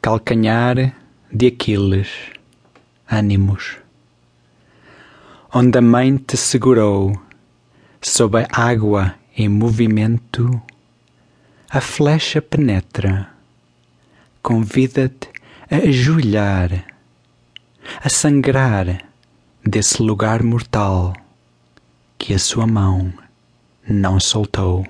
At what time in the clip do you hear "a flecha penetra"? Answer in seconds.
11.70-13.28